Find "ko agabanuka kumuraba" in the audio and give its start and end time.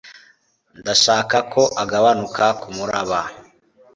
1.53-3.19